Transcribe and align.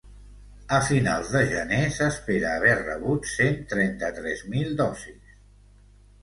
A 0.77 0.77
finals 0.85 1.27
de 1.33 1.41
gener 1.51 1.81
s’espera 1.97 2.55
haver 2.61 2.71
rebut 2.79 3.29
cent 3.33 3.61
trenta-tres 3.75 4.43
mil 4.57 4.75
dosis. 4.83 5.39